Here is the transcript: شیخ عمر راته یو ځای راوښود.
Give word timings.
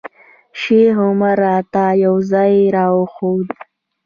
شیخ 0.59 0.95
عمر 1.07 1.35
راته 1.45 1.85
یو 2.05 2.15
ځای 2.31 2.53
راوښود. 2.75 3.47